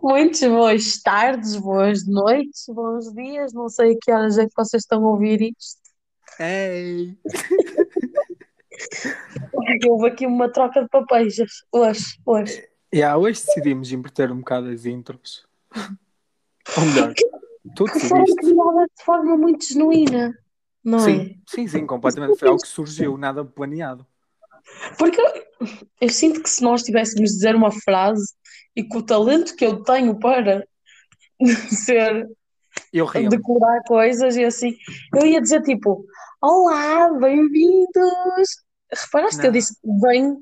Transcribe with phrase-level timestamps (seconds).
[0.00, 3.52] Muitas boas tardes, boas noites, bons dias.
[3.52, 5.80] Não sei a que horas é que vocês estão a ouvir isto.
[6.38, 7.18] Ei!
[9.88, 11.36] Houve aqui uma troca de papéis
[11.72, 12.16] hoje.
[12.24, 12.68] hoje.
[12.94, 15.46] Yeah, hoje decidimos inverter um bocado as intros.
[16.76, 17.12] Ou melhor,
[17.74, 20.32] tu Que foram criadas de forma muito genuína,
[20.82, 21.02] não é?
[21.02, 22.38] Sim, sim, sim, completamente.
[22.38, 24.06] Foi algo que surgiu, nada planeado.
[24.96, 25.26] Porque eu,
[26.00, 28.32] eu sinto que se nós tivéssemos de dizer uma frase
[28.78, 30.64] e com o talento que eu tenho para
[31.84, 32.30] ser,
[33.28, 34.72] decorar coisas e assim,
[35.16, 36.06] eu ia dizer tipo,
[36.40, 38.62] Olá, bem-vindos!
[38.88, 39.58] Reparaste que eu Não.
[39.58, 40.36] disse bem,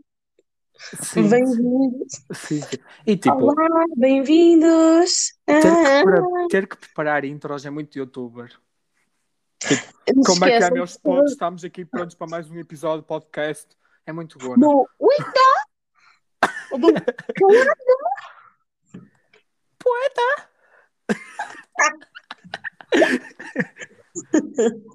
[1.14, 2.12] bem-vindos?
[3.06, 5.32] E tipo, Olá, bem-vindos!
[5.46, 8.52] ter que, Ah, ter que preparar intros é muito youtuber.
[10.14, 11.32] não se Como é que é, meus potes?
[11.32, 13.74] Estamos aqui prontos para mais um episódio de podcast.
[14.04, 14.66] É muito bom, né?
[14.66, 14.86] do
[19.78, 20.48] Poeta!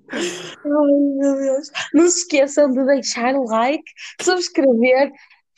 [0.09, 0.25] Ai,
[0.65, 1.69] meu Deus.
[1.93, 3.83] Não se esqueçam de deixar o like,
[4.21, 5.11] subscrever,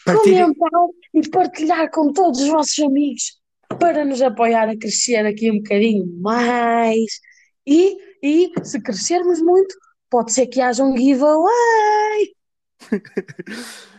[0.05, 0.53] Partilhem.
[0.53, 3.39] comentar e partilhar com todos os vossos amigos
[3.79, 7.19] para nos apoiar a crescer aqui um bocadinho mais.
[7.65, 9.75] E, e se crescermos muito,
[10.09, 12.35] pode ser que haja um giveaway.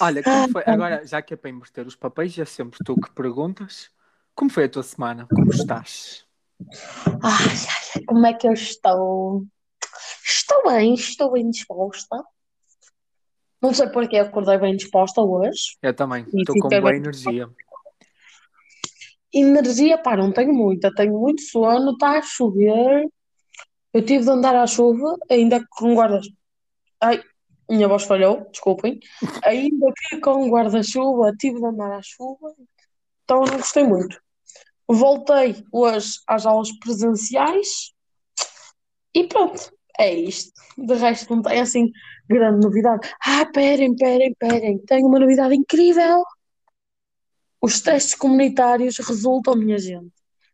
[0.00, 0.62] Olha, como Ah, foi?
[0.66, 3.90] Agora, já que é para inverter os papéis, é sempre tu que perguntas.
[4.34, 5.26] Como foi a tua semana?
[5.26, 6.24] Como estás?
[7.22, 9.44] Ai, como é que eu estou?
[10.24, 12.22] Estou bem, estou bem disposta.
[13.60, 15.76] Não sei porque eu acordei bem disposta hoje.
[15.82, 16.24] Eu também.
[16.32, 16.96] Estou com boa bem.
[16.96, 17.50] energia.
[19.34, 23.08] Energia, pá, não tenho muita, tenho muito sono, está a chover.
[23.92, 26.20] Eu tive de andar à chuva, ainda com guarda.
[27.00, 27.22] Ai,
[27.68, 28.98] minha voz falhou, desculpem.
[29.44, 32.54] Ainda que com guarda-chuva, tive de andar à chuva,
[33.24, 34.20] então não gostei muito.
[34.88, 37.92] Voltei hoje às aulas presenciais
[39.14, 40.52] e pronto, é isto.
[40.76, 41.90] De resto, não tem assim
[42.28, 43.08] grande novidade.
[43.24, 46.22] Ah, perem, perem, perem, tenho uma novidade incrível.
[47.60, 50.12] Os testes comunitários resultam, minha gente,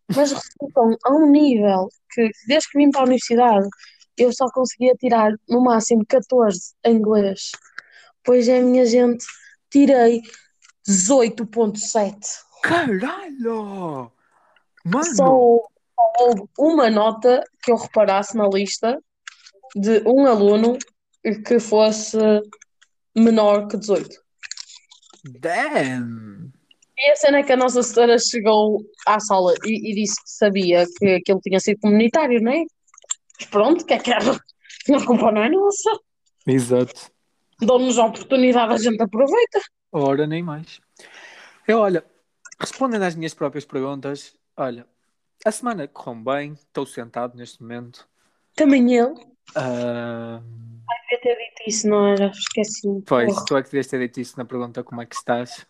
[0.09, 3.69] mas resultam a um nível que, desde que vim para a universidade,
[4.17, 7.51] eu só conseguia tirar no máximo 14 em inglês.
[8.23, 9.25] Pois é, minha gente,
[9.71, 10.23] tirei
[10.89, 12.15] 18,7.
[12.63, 14.11] Caralho!
[14.85, 15.15] Mano!
[15.15, 15.31] Só
[16.21, 18.99] houve, uma nota que eu reparasse na lista
[19.75, 20.79] de um aluno
[21.47, 22.19] que fosse
[23.17, 24.09] menor que 18.
[25.41, 26.53] Damn!
[26.97, 30.31] E a cena é que a nossa senhora chegou à sala e, e disse que
[30.31, 32.65] sabia que aquilo tinha sido comunitário, não é?
[33.39, 34.33] Mas pronto, que é que era?
[34.33, 35.91] A culpa não é nossa.
[36.47, 37.11] Exato.
[37.61, 39.61] Dão-nos a oportunidade, a gente aproveita.
[39.93, 40.81] Ora, nem mais.
[41.67, 42.05] Eu, olha,
[42.61, 44.87] respondendo às minhas próprias perguntas, olha,
[45.45, 48.07] a semana correu bem, estou sentado neste momento.
[48.55, 49.15] Também eu.
[49.57, 52.27] Ah, Devia ter dito isso, não era?
[52.27, 53.03] Esqueci-me.
[53.03, 53.45] pois, Porra.
[53.47, 55.67] tu é que devias ter dito isso na pergunta como é que estás.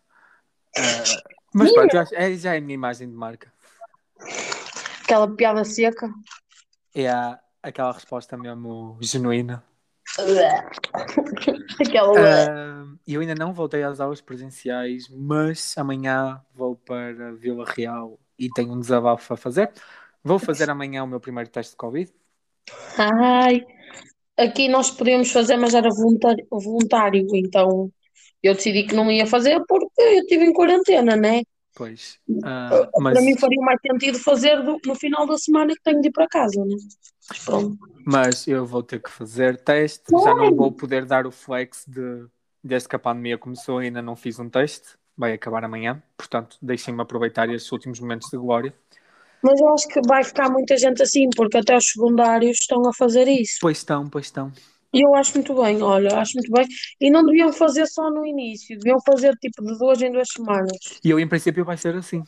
[0.76, 3.52] Ah, mas pronto, acho- é, já é a minha imagem de marca.
[5.02, 6.08] Aquela piada seca.
[6.94, 9.64] É a- aquela resposta mesmo genuína.
[11.80, 12.18] Aquela.
[12.18, 18.48] Ah, eu ainda não voltei às aulas presenciais, mas amanhã vou para Vila Real e
[18.50, 19.72] tenho um desabafo a fazer.
[20.22, 22.12] Vou fazer amanhã o meu primeiro teste de Covid.
[22.98, 23.60] Ai,
[24.36, 27.90] aqui nós podíamos fazer, mas era voluntário, voluntário, então
[28.42, 31.42] eu decidi que não ia fazer porque eu estive em quarentena, né?
[31.74, 32.20] Pois.
[32.42, 36.00] Ah, mas, Para mim faria mais sentido fazer do- no final da semana que tenho
[36.00, 36.76] de ir para casa, né?
[37.28, 37.78] Mas pronto.
[38.04, 40.04] mas eu vou ter que fazer teste.
[40.10, 42.26] Já não vou poder dar o flex de
[42.62, 44.96] desde que a pandemia começou ainda não fiz um teste.
[45.16, 46.02] Vai acabar amanhã.
[46.16, 48.74] Portanto, deixem-me aproveitar estes últimos momentos de glória.
[49.42, 52.94] Mas eu acho que vai ficar muita gente assim, porque até os secundários estão a
[52.94, 53.58] fazer isso.
[53.60, 54.50] Pois estão, pois estão.
[54.92, 56.66] E eu acho muito bem, olha, acho muito bem.
[57.00, 60.78] E não deviam fazer só no início, deviam fazer tipo de duas em duas semanas.
[61.04, 62.22] E eu, em princípio, vai ser assim.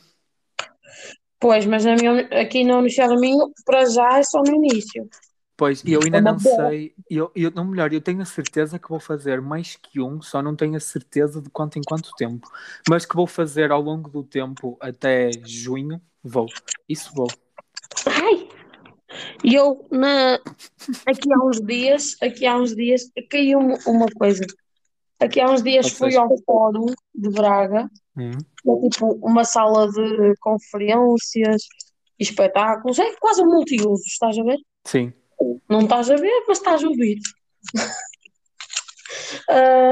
[1.39, 5.07] Pois, mas na minha, aqui Universidade do Minho, para já é só no início.
[5.55, 6.69] Pois, e eu ainda É não boa.
[6.69, 10.21] sei, eu, eu, não melhor, eu tenho a certeza que vou fazer mais que um,
[10.21, 12.47] só não tenho a certeza de quanto em quanto tempo,
[12.87, 16.47] mas que vou fazer ao longo do tempo até junho, vou,
[16.87, 17.27] isso vou.
[18.05, 18.47] Ai!
[19.43, 20.35] E eu, na,
[21.07, 24.45] aqui há uns dias, aqui há uns dias, caiu-me uma coisa.
[25.19, 26.85] Aqui há uns dias Ou fui seja- ao Fórum
[27.15, 28.31] de Braga, Hum,
[28.85, 31.63] é tipo uma sala de conferências
[32.19, 34.57] e espetáculos, é quase um multiuso, estás a ver?
[34.85, 35.13] Sim,
[35.69, 37.17] Não estás a ver, mas estás a ouvir.
[39.49, 39.91] Ah,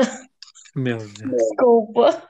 [0.76, 1.32] meu Deus.
[1.32, 2.30] desculpa.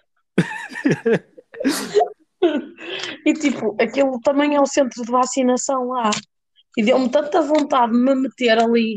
[3.25, 6.11] E tipo, aquilo também é o centro de vacinação lá.
[6.77, 8.93] E deu-me tanta vontade de me meter ali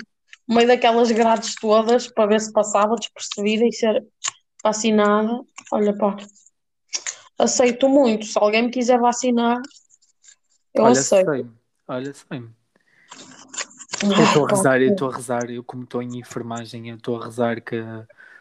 [0.46, 4.04] no meio daquelas grades todas para ver se passava despercebida e ser
[4.62, 5.40] vacinada.
[5.72, 6.16] Olha, pá,
[7.38, 8.26] aceito muito.
[8.26, 9.60] Se alguém me quiser vacinar,
[10.74, 11.30] eu Olha, aceito.
[11.30, 11.46] sei.
[11.86, 12.42] Olha, sei.
[14.16, 17.20] Eu estou a rezar, eu estou a rezar, eu como estou em enfermagem, eu estou
[17.20, 17.76] a rezar que,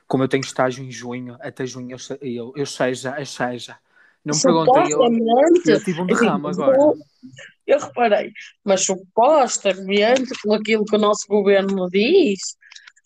[0.07, 3.77] como eu tenho estágio em junho, até junho eu, eu, eu seja, eu seja.
[4.23, 6.77] Não me perguntem, eu, Supostamente, eu tive um derrame agora.
[6.77, 6.97] eu-
[7.65, 8.31] Eu reparei,
[8.63, 12.39] mas supostamente, com aquilo que o nosso governo diz,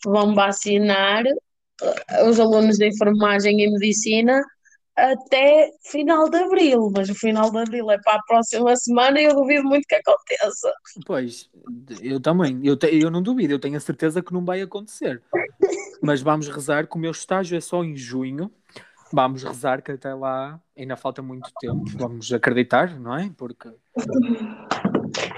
[0.05, 4.41] vão vacinar eh, os alunos de enfermagem e medicina
[4.95, 9.25] até final de abril, mas o final de abril é para a próxima semana e
[9.25, 10.71] eu duvido muito que aconteça.
[11.05, 11.49] Pois,
[12.01, 15.21] eu também, eu, te- eu não duvido, eu tenho a certeza que não vai acontecer.
[16.01, 18.51] Mas vamos rezar que o meu estágio é só em junho.
[19.13, 21.83] Vamos rezar que até lá ainda falta muito tempo.
[21.97, 23.29] Vamos acreditar, não é?
[23.37, 23.69] Porque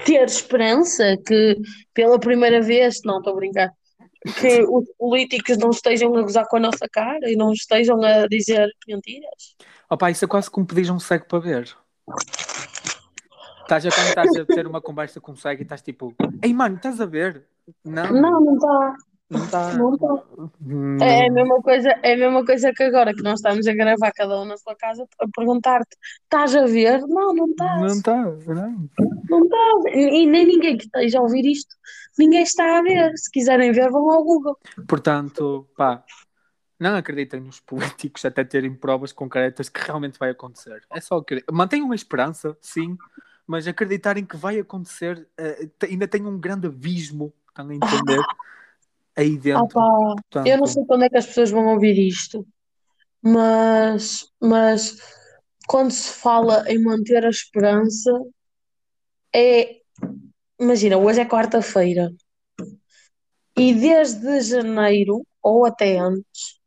[0.04, 1.56] Ter esperança que
[1.92, 3.70] pela primeira vez, não estou a brincar,
[4.40, 8.26] que os políticos não estejam a gozar com a nossa cara e não estejam a
[8.26, 9.56] dizer mentiras.
[9.90, 11.76] Opa, isso é quase como pedir um cego para ver.
[13.62, 16.52] Estás a quando estás a ter uma conversa com um cego e estás tipo, ei
[16.52, 17.44] mano, estás a ver?
[17.84, 18.94] Não, Não, não está.
[19.30, 19.74] não está.
[19.74, 20.22] Não está.
[20.66, 23.72] Hum, É a mesma coisa, é a mesma coisa que agora que nós estamos a
[23.72, 27.00] gravar cada um na sua casa a perguntar-te: estás a ver?
[27.06, 27.80] Não, não estás.
[27.80, 28.88] Não está, não.
[29.30, 29.84] Não estás.
[29.94, 31.74] E nem ninguém que esteja a ouvir isto,
[32.18, 33.16] ninguém está a ver.
[33.16, 34.58] Se quiserem ver, vão ao Google.
[34.86, 36.04] Portanto, pá,
[36.78, 40.84] não acreditem nos políticos até terem provas concretas que realmente vai acontecer.
[40.90, 41.52] É só acreditar.
[41.52, 42.96] Mantenham a esperança, sim,
[43.46, 45.26] mas acreditarem que vai acontecer,
[45.78, 48.22] te- ainda tem um grande abismo, estão a entender?
[49.16, 49.68] Aí dentro.
[49.68, 52.44] Portanto, eu não sei quando é que as pessoas vão ouvir isto,
[53.22, 54.98] mas, mas
[55.68, 58.10] quando se fala em manter a esperança,
[59.32, 59.83] é.
[60.64, 62.10] Imagina, hoje é quarta-feira
[63.54, 66.58] e desde janeiro, ou até antes,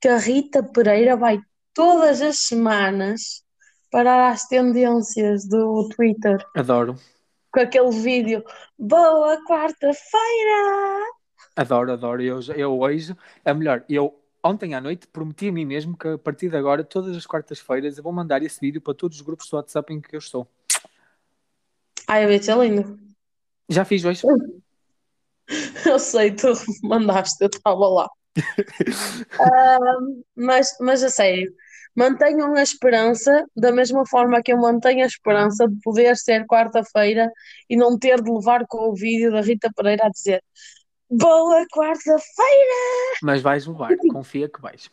[0.00, 1.40] que a Rita Pereira vai
[1.74, 3.42] todas as semanas
[3.90, 6.94] parar às tendências do Twitter adoro,
[7.52, 8.44] com aquele vídeo
[8.78, 11.02] Boa quarta-feira!
[11.56, 12.22] adoro, adoro.
[12.22, 13.12] Eu, eu hoje,
[13.44, 16.84] é melhor, eu ontem à noite prometi a mim mesmo que a partir de agora,
[16.84, 20.00] todas as quartas-feiras, eu vou mandar esse vídeo para todos os grupos do WhatsApp em
[20.00, 20.46] que eu estou.
[22.06, 23.05] Ai, a Beth é lindo.
[23.68, 24.22] Já fiz hoje.
[25.86, 26.48] Eu sei, tu
[26.82, 28.08] mandaste, eu estava lá.
[29.40, 31.54] Ahm, mas, mas a sério,
[31.96, 37.30] mantenham a esperança da mesma forma que eu mantenho a esperança de poder ser quarta-feira
[37.70, 40.42] e não ter de levar com o vídeo da Rita Pereira a dizer
[41.08, 43.16] Boa quarta-feira!
[43.22, 44.90] Mas vais levar, confia que vais.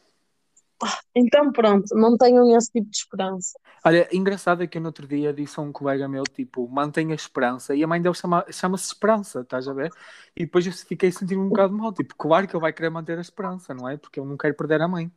[1.15, 3.57] Então pronto, não tenham esse tipo de esperança.
[3.85, 7.13] Olha, engraçado é que eu no outro dia disse a um colega meu, tipo, mantenha
[7.13, 9.91] a esperança, e a mãe dele chama- chama-se Esperança, estás a ver?
[10.35, 13.17] E depois eu fiquei sentindo um bocado mal, tipo, claro que ele vai querer manter
[13.17, 13.97] a esperança, não é?
[13.97, 15.11] Porque eu não quero perder a mãe.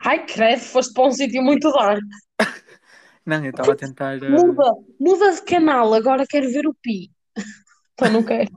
[0.00, 2.00] Ai, credo, foste para um sítio muito dark.
[3.26, 4.16] Não, eu estava a tentar.
[4.22, 7.10] eh, Muda, muda de canal, agora quero ver o Pi.
[7.92, 8.48] Então não quero.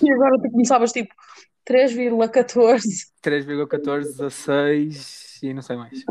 [0.00, 1.12] E agora tu começavas tipo
[1.64, 6.04] 3,14 3,14, 16 e não sei mais.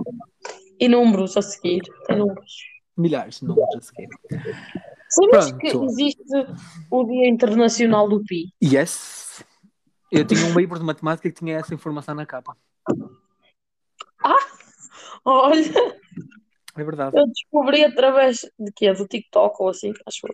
[0.80, 1.82] E números a seguir.
[2.08, 2.54] Tem números.
[2.98, 4.10] Milhares de números a seguir.
[5.10, 6.24] Sabias que existe
[6.90, 8.54] o Dia Internacional do Pi?
[8.64, 9.44] Yes!
[10.12, 12.56] Eu tinha um livro de matemática que tinha essa informação na capa.
[15.26, 15.62] Olha,
[16.76, 17.18] É verdade.
[17.18, 18.92] eu descobri através de quê?
[18.94, 20.28] Do TikTok ou assim, acho.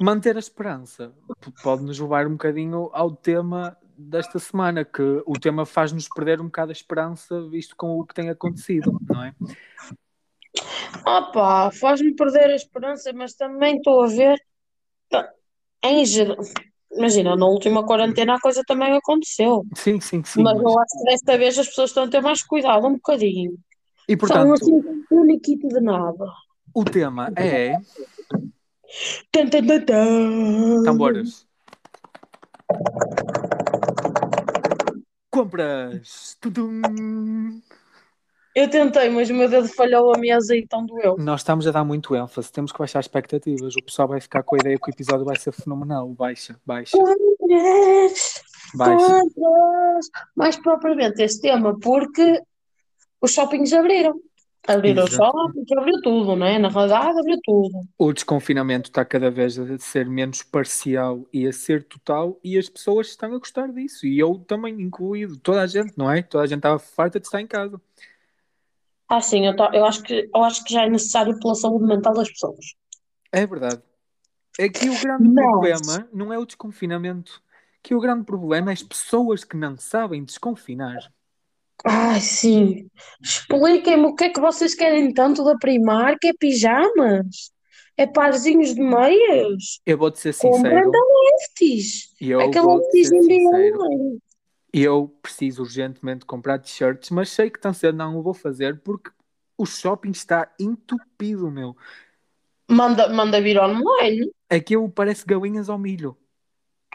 [0.00, 1.12] Manter a esperança
[1.62, 6.46] pode nos levar um bocadinho ao tema desta semana, que o tema faz-nos perder um
[6.46, 9.34] bocado a esperança, visto com o que tem acontecido, não é?
[11.06, 14.38] Opa, faz-me perder a esperança, mas também estou a ver.
[15.84, 16.36] Em geral,
[16.92, 19.64] imagina, na última quarentena a coisa também aconteceu.
[19.74, 20.42] Sim, sim, sim.
[20.42, 22.94] Mas mas- eu acho que desta vez as pessoas estão a ter mais cuidado, um
[22.94, 23.56] bocadinho.
[24.08, 26.26] E São portanto, assim, uniquito de nada.
[26.74, 27.76] o tema é
[29.32, 30.82] Tan, tan, tan, tan.
[30.84, 31.46] tambores.
[35.42, 36.36] Compras.
[36.40, 37.60] Tudum.
[38.54, 41.16] Eu tentei, mas o meu dedo falhou a mesa e então doeu.
[41.18, 43.74] Nós estamos a dar muito ênfase, temos que baixar expectativas.
[43.74, 46.08] O pessoal vai ficar com a ideia que o episódio vai ser fenomenal.
[46.10, 48.42] Baixa, baixa, Compras,
[48.74, 49.06] baixa.
[49.06, 50.10] compras.
[50.36, 52.40] Mais propriamente este tema, porque
[53.20, 54.14] os shoppings abriram.
[54.68, 55.24] Abriram Exato.
[55.32, 56.56] shoppings, abriu tudo, não é?
[56.58, 57.80] Na realidade, abriu tudo.
[57.98, 62.68] O desconfinamento está cada vez a ser menos parcial e a ser total, e as
[62.68, 66.22] pessoas estão a gostar disso, e eu também incluído, toda a gente, não é?
[66.22, 67.80] Toda a gente estava farta de estar em casa.
[69.08, 71.84] Ah, sim, eu, tô- eu acho que, eu acho que já é necessário pela saúde
[71.84, 72.64] mental das pessoas.
[73.32, 73.82] É verdade.
[74.60, 77.42] Aqui o grande Mas- problema não é o desconfinamento.
[77.82, 81.12] Que o grande problema é as pessoas que não sabem desconfinar.
[81.84, 82.88] Ai, sim.
[83.20, 86.24] Expliquem-me o que é que vocês querem tanto da Primark?
[86.24, 87.50] É pijamas?
[87.96, 89.80] É parzinhos de meias?
[89.84, 90.90] Eu vou-te ser sincero.
[90.90, 92.14] da Lefties.
[92.40, 94.20] Aquela Lefties em.
[94.72, 99.10] Eu preciso urgentemente comprar t-shirts, mas sei que tão cedo não o vou fazer porque
[99.58, 101.76] o shopping está entupido, meu.
[102.70, 104.30] Manda, manda vir online.
[104.48, 106.16] Aquilo parece galinhas ao milho.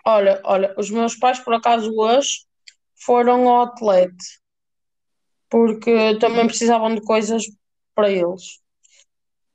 [0.04, 2.46] Olha, olha, os meus pais por acaso hoje
[2.96, 4.16] foram ao outlet
[5.50, 7.44] porque também precisavam de coisas
[7.96, 8.60] para eles.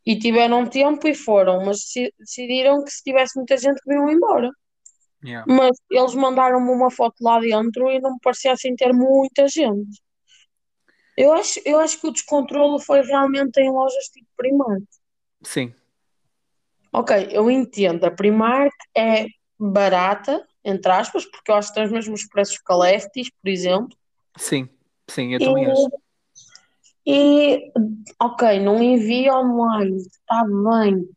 [0.05, 4.11] E tiveram tempo e foram, mas deci- decidiram que se tivesse muita gente que vinham
[4.11, 4.51] embora.
[5.25, 5.45] Yeah.
[5.47, 10.01] Mas eles mandaram-me uma foto lá dentro e não me parecia assim ter muita gente.
[11.17, 14.83] Eu acho, eu acho que o descontrole foi realmente em lojas tipo Primark.
[15.45, 15.75] Sim,
[16.93, 19.27] Ok, eu entendo, a Primark é
[19.59, 23.49] barata, entre aspas, porque eu acho que tem os mesmos preços que a Lefties, por
[23.49, 23.97] exemplo.
[24.37, 24.69] sim,
[25.12, 25.88] sim, eu também acho.
[27.07, 27.73] E,
[28.21, 31.09] ok, não envia online, está bem,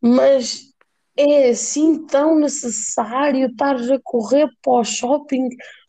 [0.00, 0.72] mas
[1.16, 5.48] é assim tão necessário estares a correr para o shopping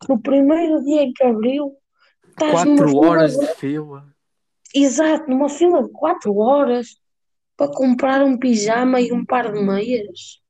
[0.09, 1.73] no primeiro dia em que abriu?
[2.37, 4.05] Quatro horas de- de fila.
[4.75, 6.97] Exato, numa fila de quatro horas
[7.55, 10.42] para comprar um pijama e um par de meias.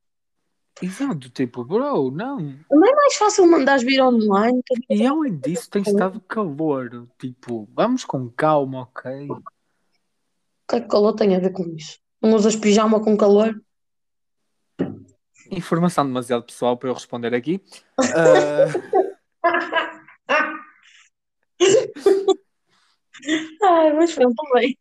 [0.81, 2.39] Exato, tipo, bro, não.
[2.69, 4.61] Não é mais fácil mandares vir online?
[4.89, 7.07] E além disso, tem estado calor.
[7.17, 9.29] Tipo, vamos com calma, ok?
[9.29, 9.41] O
[10.67, 11.99] que é que calor tem a ver com isso?
[12.21, 13.61] Não usas pijama com calor?
[15.51, 17.61] Informação demasiado pessoal para eu responder aqui.
[17.99, 18.65] Ah,
[23.61, 24.77] Ai, mas pronto, bem.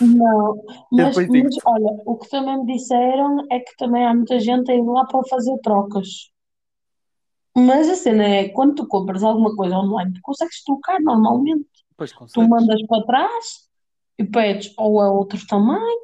[0.00, 4.70] Não, mas, mas olha, o que também me disseram é que também há muita gente
[4.70, 6.30] a ir lá para fazer trocas.
[7.56, 11.68] Mas a cena é, quando tu compras alguma coisa online, tu consegues trocar normalmente.
[11.90, 12.48] Depois Tu consegues.
[12.48, 13.68] mandas para trás
[14.18, 16.00] e pedes ou é outro tamanho,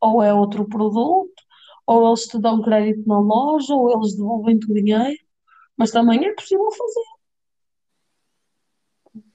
[0.00, 1.42] ou é outro produto,
[1.86, 5.18] ou eles te dão crédito na loja, ou eles devolvem-te o dinheiro.
[5.76, 7.10] Mas também é possível fazer.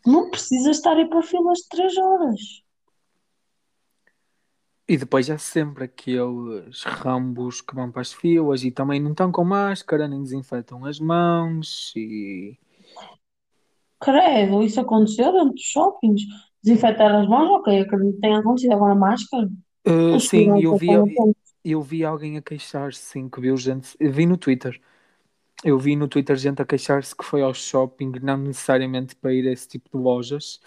[0.06, 2.65] Não precisas estar aí para filas de três horas.
[4.88, 9.32] E depois há sempre aqueles rambos que vão para as filas e também não estão
[9.32, 12.58] com máscara, nem desinfetam as mãos e.
[14.00, 16.22] Credo, isso aconteceu dentro dos shoppings.
[16.64, 18.74] Desinfetar as mãos, ok, acredito que tenha acontecido.
[18.74, 19.50] Agora a máscara.
[19.88, 20.90] Uh, sim, eu vi,
[21.64, 23.96] eu vi alguém a queixar-se, sim, que viu gente.
[24.00, 24.80] Eu vi no Twitter.
[25.64, 29.48] Eu vi no Twitter gente a queixar-se que foi ao shopping, não necessariamente para ir
[29.48, 30.60] a esse tipo de lojas,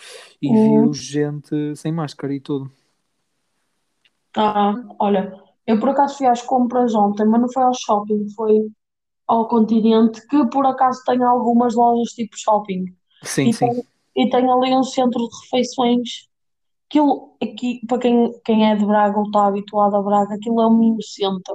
[0.43, 0.83] e Hum.
[0.83, 2.69] viu gente sem máscara e tudo.
[4.37, 5.33] Ah, olha,
[5.67, 8.71] eu por acaso fui às compras ontem, mas não foi ao shopping, foi
[9.27, 12.87] ao Continente, que por acaso tem algumas lojas tipo shopping.
[13.23, 13.69] Sim, E sim.
[13.69, 13.85] tem,
[14.17, 16.29] e tem ali um centro de refeições.
[16.89, 20.67] Aquilo aqui, para quem, quem é de Braga ou está habituado a Braga, aquilo é
[20.67, 21.55] um mini centro.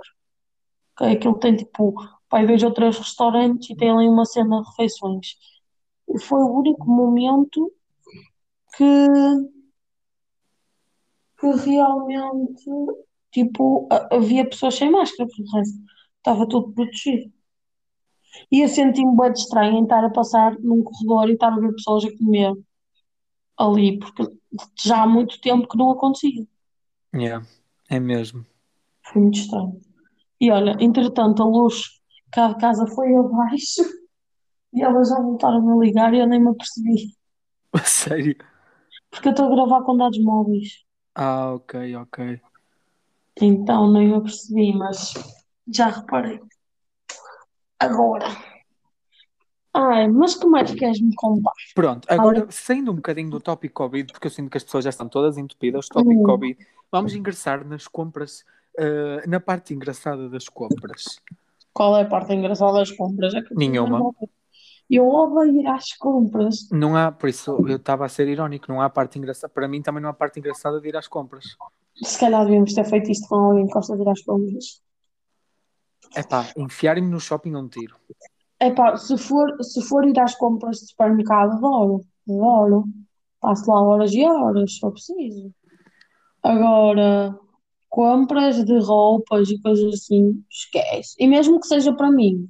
[0.97, 1.93] Aquilo tem tipo,
[2.29, 5.35] pai, dois ou três restaurantes e tem ali uma cena de refeições.
[6.09, 7.71] E foi o único momento
[8.75, 8.85] que,
[11.43, 12.63] que realmente,
[13.31, 15.77] tipo, ha- havia pessoas sem máscara, porque o resto
[16.19, 17.31] estava tudo protegido.
[18.49, 21.73] E eu senti-me bem estranho em estar a passar num corredor e estar a ver
[21.73, 22.53] pessoas a comer
[23.57, 24.23] ali, porque
[24.83, 26.45] já há muito tempo que não acontecia.
[27.13, 27.45] Yeah,
[27.89, 28.45] é mesmo.
[29.05, 29.79] Foi muito estranho.
[30.41, 31.83] E olha, entretanto, a luz
[32.31, 33.83] cá de casa foi abaixo
[34.73, 37.13] e elas já voltaram a ligar e eu nem me apercebi.
[37.85, 38.35] Sério.
[39.09, 40.82] Porque eu estou a gravar com dados móveis.
[41.15, 42.41] Ah, ok, ok.
[43.41, 45.13] Então nem me apercebi, mas
[45.67, 46.39] já reparei.
[47.79, 48.27] Agora.
[49.73, 51.51] Ai, mas como é que queres me contar?
[51.73, 54.91] Pronto, agora saindo um bocadinho do tópico Covid, porque eu sinto que as pessoas já
[54.91, 56.23] estão todas entupidas, tópico Hum.
[56.23, 56.57] Covid,
[56.91, 58.45] vamos ingressar nas compras,
[58.77, 61.19] eh, na parte engraçada das compras.
[61.73, 63.33] Qual é a parte engraçada das compras?
[63.33, 64.13] É eu Nenhuma.
[64.95, 66.67] Eu odeio ir às compras.
[66.71, 69.51] Não há, por isso eu estava a ser irónico, não há parte engraçada.
[69.51, 71.45] Para mim também não há parte engraçada de ir às compras.
[71.95, 74.83] Se calhar devíamos ter feito isto com alguém que gosta de ir às compras.
[76.15, 77.95] É pá, enfiarem-me no shopping é um tiro.
[78.59, 82.83] Epá, se for, se for ir às compras de supermercado, adoro, adoro.
[83.41, 85.51] Passo lá horas e horas, for preciso.
[86.43, 87.35] Agora,
[87.89, 91.15] compras de roupas e coisas assim, esquece.
[91.19, 92.47] E mesmo que seja para mim,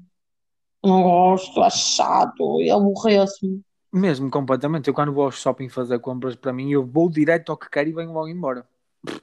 [0.84, 3.62] não gosto, acho chato e aborreço-me.
[3.92, 4.88] Mesmo completamente.
[4.88, 7.90] Eu quando vou ao shopping fazer compras para mim, eu vou direto ao que quero
[7.90, 8.68] e venho logo embora.
[9.06, 9.22] Que,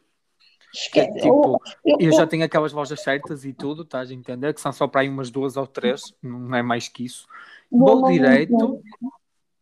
[0.73, 1.21] Esquece.
[1.21, 4.55] tipo, eu, eu eu- já tenho aquelas lojas certas e tudo, estás a entender?
[4.55, 7.27] Que são só para aí umas duas ou três, não é mais que isso.
[7.71, 8.53] Vou direto.
[8.53, 8.83] entendo-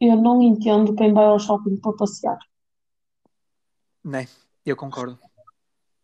[0.00, 2.38] Eu não entendo quem vai ao shopping para passear.
[4.04, 4.28] Né?
[4.64, 5.18] Eu concordo.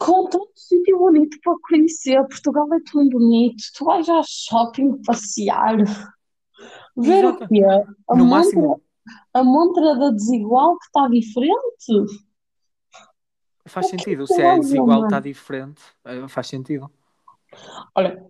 [0.04, 3.62] Com tanto sítio bonito para conhecer, Portugal é tão bonito.
[3.76, 5.76] Tu vais ao shopping passear,
[6.96, 7.48] ver o Exato.
[7.48, 7.62] quê?
[8.08, 8.82] A No montra, máximo,
[9.32, 12.22] a montra da desigual que está diferente?
[13.66, 14.26] faz O sentido.
[14.26, 15.82] que Se é desigual, está diferente.
[16.04, 16.90] eh, Faz sentido.
[17.94, 18.22] Olha,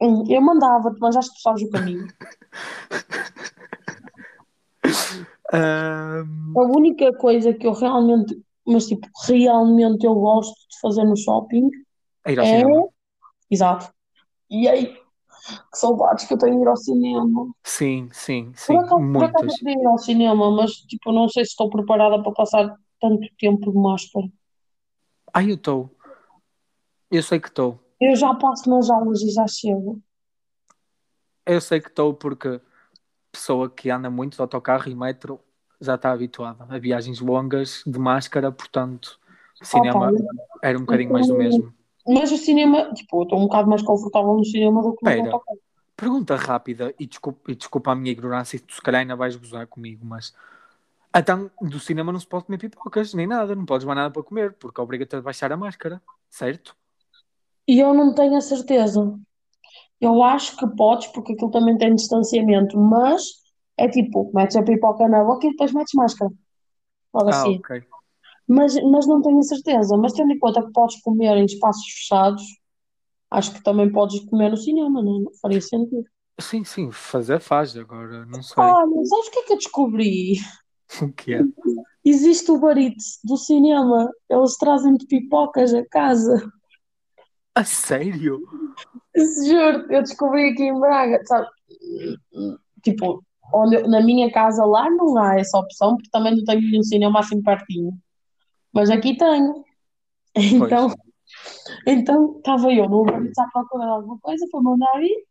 [0.00, 2.06] hum, eu mandava-te, mas acho que tu sabes o caminho.
[5.52, 11.16] Ahm, A única coisa que eu realmente, mas tipo, realmente eu gosto de fazer no
[11.16, 11.68] shopping
[12.24, 12.48] é ir ao é.
[12.48, 12.88] cinema.
[13.50, 13.92] Exato.
[14.50, 17.52] E aí, que saudades que eu tenho de ir ao cinema.
[17.64, 18.76] Sim, sim, Por sim.
[18.76, 22.32] acaso, por acaso eu ir ao cinema, mas tipo, não sei se estou preparada para
[22.32, 24.26] passar tanto tempo de máscara.
[25.34, 25.90] Ai, eu estou.
[27.10, 27.80] Eu sei que estou.
[28.00, 30.00] Eu já passo nas aulas e já chego.
[31.44, 32.60] Eu sei que estou porque
[33.30, 35.40] pessoa que anda muito de autocarro e metro
[35.82, 39.18] já está habituada a viagens longas de máscara, portanto,
[39.60, 40.22] o cinema Opa,
[40.62, 41.74] era um bocadinho mais do mesmo.
[42.06, 45.26] mas o cinema, tipo, eu estou um bocado mais confortável no cinema do que no
[45.26, 45.58] autocarro.
[45.96, 49.66] Pergunta rápida, e desculpa, e desculpa a minha ignorância, tu se calhar ainda vais gozar
[49.66, 50.34] comigo, mas
[51.14, 54.22] então do cinema não se pode comer pipocas, nem nada, não podes mais nada para
[54.22, 56.74] comer, porque obriga-te a baixar a máscara, certo?
[57.68, 59.14] E eu não tenho a certeza.
[60.00, 63.41] Eu acho que podes, porque aquilo também tem distanciamento, mas
[63.84, 66.30] é tipo, metes a pipoca na boca e depois metes máscara.
[67.14, 67.58] Logo Ah, assim.
[67.58, 67.82] ok.
[68.48, 69.96] Mas, mas não tenho certeza.
[69.96, 72.42] Mas tendo em conta que podes comer em espaços fechados,
[73.30, 76.04] acho que também podes comer no cinema, não, não faria sentido.
[76.40, 80.34] Sim, sim, fazer faz, agora não sei Olha, sabes o que é que eu descobri?
[81.02, 81.44] o que é.
[82.04, 84.10] Existe o Eats do cinema.
[84.28, 86.52] Eles trazem-te pipocas a casa.
[87.54, 88.40] A sério?
[89.14, 91.48] Juro, eu descobri aqui em Braga, sabe?
[92.82, 96.60] Tipo, onde eu- na minha casa lá não há essa opção, porque também não tenho
[96.60, 97.92] nenhum cinema assim pertinho.
[98.72, 99.64] Mas aqui tenho.
[100.34, 100.92] Então,
[101.86, 105.24] então estava eu no Uber à procura de alguma coisa para mandar ir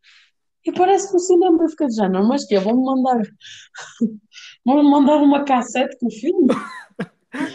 [0.64, 3.20] e parece que o cinema fica de género, mas que vão-me mandar
[4.64, 6.48] vão-me mandar uma cassete com o filme?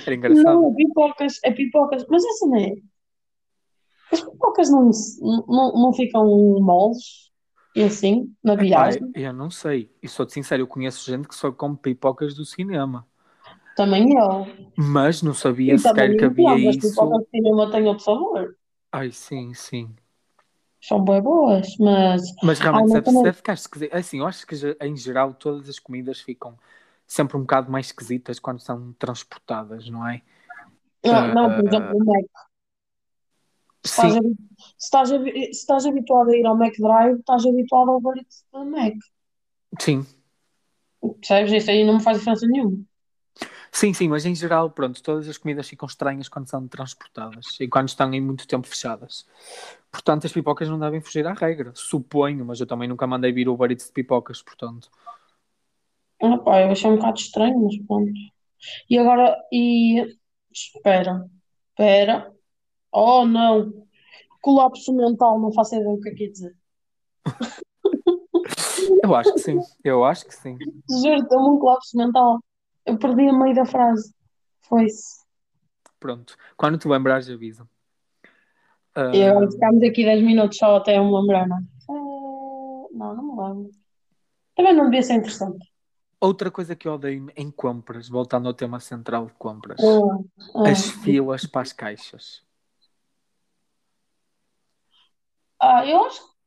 [0.06, 0.44] Era engraçado.
[0.44, 2.74] Não, é pipocas, é pipocas, mas essa não é.
[4.12, 4.90] As pipocas não,
[5.48, 6.26] não, não ficam
[6.62, 7.27] moles
[7.78, 9.14] e assim, na viagem.
[9.14, 9.94] eu não sei.
[10.02, 13.06] E sou-te sincero, eu conheço gente que só come pipocas do cinema.
[13.76, 14.46] Também eu.
[14.78, 16.84] Mas não sabia E sequer que havia entendo, as isso.
[16.84, 18.56] pipocas de cinema têm outro sabor.
[18.92, 19.96] Ai, sim, sim.
[20.82, 23.94] São bem boas, mas Mas realmente mas deve, também- deve ficar esquisito.
[23.94, 26.58] Assim, eu acho que em geral todas as comidas ficam
[27.08, 30.22] sempre um bocado mais esquisitas quando são transportadas, não é?
[31.04, 32.26] não, não, por exemplo, o Mac.
[33.88, 34.22] Se estás, Sim,
[34.78, 38.46] se, estás, se estás habituado a ir ao Mac Drive, estás habituado ao Uber Eats
[38.52, 38.96] da Mac.
[39.80, 40.06] sim.
[41.22, 41.52] Percebes?
[41.54, 42.78] Isso aí não me faz diferença nenhuma.
[43.72, 47.68] Sim, sim, mas em geral, pronto, todas as comidas ficam estranhas quando são transportadas e
[47.68, 49.26] quando estão em muito tempo fechadas.
[49.92, 53.48] Portanto, as pipocas não devem fugir à regra, suponho, mas eu também nunca mandei vir
[53.50, 54.90] o Uber Eats de pipocas, portanto.
[56.22, 58.12] Ah, pá, eu achei um bocado estranho, mas pronto.
[58.90, 60.18] E agora, e
[60.52, 61.26] espera,
[61.72, 62.34] espera.
[63.00, 63.86] Oh, não.
[64.42, 66.56] Colapso mental, não faço ideia do que é que ia dizer.
[69.04, 70.58] Eu acho que sim, eu acho que sim.
[70.90, 72.40] Juro, deu-me um colapso mental.
[72.86, 74.14] Eu perdi a meio da frase.
[74.62, 75.24] Foi-se.
[76.00, 77.68] Pronto, quando te lembrares, avisa.
[78.96, 81.60] Ah, E agora ficámos aqui 10 minutos só até eu me lembrar, não é?
[81.60, 83.72] Eh, Não, não me lembro.
[84.56, 85.68] Também não devia ser interessante.
[86.20, 89.80] outra coisa que eu odeio em compras, voltando ao tema central de compras,
[90.56, 90.70] ah.
[90.70, 92.47] as filas para as caixas.
[95.60, 96.38] Ah, eu acho que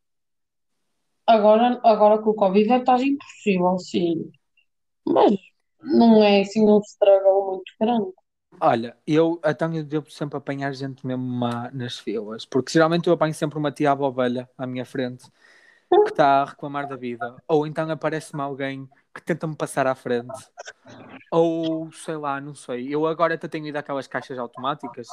[1.27, 4.31] agora, agora com o Covid vai estar impossível, sim.
[5.07, 5.33] Mas
[5.83, 8.13] não é assim um estrago muito grande.
[8.61, 13.15] Olha, eu então eu devo sempre apanhar gente mesmo má nas filas, porque geralmente eu
[13.15, 15.25] apanho sempre uma tia ovelha à minha frente
[15.91, 20.39] que está a reclamar da vida, ou então aparece-me alguém que tenta-me passar à frente,
[21.31, 22.95] ou sei lá, não sei.
[22.95, 25.09] Eu agora até tenho ido àquelas caixas automáticas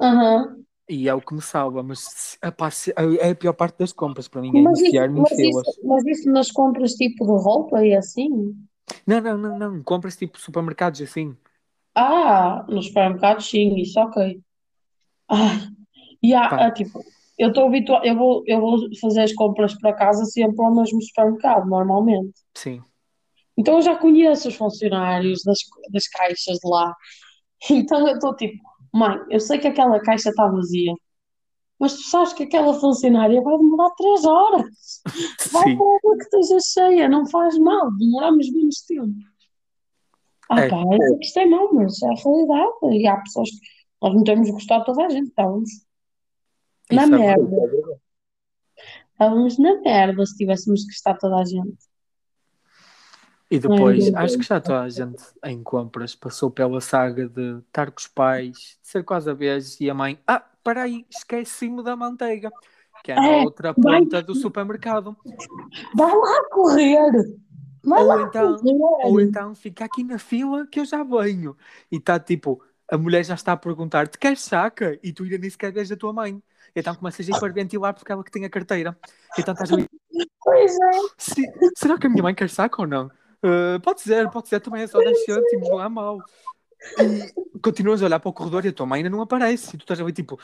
[0.00, 0.64] Aham.
[0.90, 4.28] E é o que me salva, mas epá, se- é a pior parte das compras
[4.28, 7.32] para mim, é Mas isso, enfiar-me em mas, isso, mas isso nas compras tipo de
[7.42, 8.54] roupa e assim?
[9.06, 11.36] Não, não, não, não, compras tipo supermercados assim.
[11.94, 14.40] Ah, nos supermercados sim, isso ok.
[15.30, 15.68] Ah,
[16.22, 16.60] e há, Pá.
[16.66, 17.04] ah, tipo,
[17.38, 21.02] eu estou habituado, eu vou, eu vou fazer as compras para casa sempre ao mesmo
[21.02, 22.34] supermercado, normalmente.
[22.54, 22.84] Sim.
[23.56, 25.58] Então eu já conheço os funcionários das,
[25.92, 26.94] das caixas de lá.
[27.70, 28.58] Então eu estou tipo,
[28.92, 30.94] mãe, eu sei que aquela caixa está vazia,
[31.78, 35.02] mas tu sabes que aquela funcionária vai demorar três horas.
[35.52, 35.78] Vai Sim.
[35.78, 39.14] para que esteja cheia, não faz mal, demoramos menos tempo.
[40.50, 40.68] Ah, É.
[40.68, 40.76] pá,
[41.18, 42.72] que isto é mau, mas é a realidade.
[42.98, 43.56] E há pessoas que
[44.02, 45.70] nós não temos de toda a gente, estávamos
[46.92, 47.56] na é merda.
[49.12, 51.89] Estávamos na merda se tivéssemos de toda a gente.
[53.50, 57.58] E depois, Ai, acho que já toda a gente em compras passou pela saga de
[57.66, 61.04] estar com os pais, de ser quase a vez, e a mãe, ah, para aí,
[61.10, 62.50] esqueci-me da manteiga,
[63.02, 64.00] que é na É, outra vai.
[64.00, 65.16] ponta do supermercado.
[65.96, 67.10] Vai lá correr!
[67.82, 68.78] Vai Ou lá então, correr!
[69.04, 71.56] ou então fica aqui na fila que eu já venho.
[71.90, 74.96] E está tipo, a mulher já está a perguntar-te, queres saca?
[75.02, 76.40] E tu ainda nem sequer vês a tua mãe.
[76.76, 78.96] Então começas a hiperventilar porque ela que tem a carteira.
[79.36, 79.88] Então estás ali,
[80.44, 83.10] Pois é, "Se- será que a minha mãe quer saca ou não?
[83.42, 86.18] "Ah, pode ser, pode ser, também é só 10 cêntimos, não é mau.
[86.98, 89.74] E continuas a olhar para o corredor e a tua mãe ainda não aparece.
[89.74, 90.38] E tu estás ali tipo,